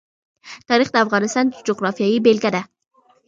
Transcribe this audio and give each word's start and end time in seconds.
تاریخ 0.69 0.89
د 0.91 0.95
افغانستان 1.05 1.45
د 1.47 1.53
جغرافیې 1.67 2.23
بېلګه 2.25 2.49
ده. 2.55 2.61